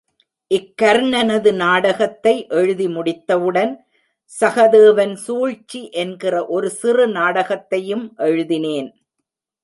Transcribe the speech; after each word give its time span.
இக் 0.47 0.71
கர்ணனது 0.81 1.53
நாடகத்தை 1.55 2.47
எழுதி 2.49 2.87
முடித்தவுடன், 2.87 3.73
சகதேவன் 4.39 5.13
சூழ்ச்சி 5.15 5.81
என்கிற 5.91 6.45
ஒரு 6.45 6.69
சிறு 6.69 7.07
நாடகத்தையும் 7.07 8.13
எழுதினேன். 8.17 8.89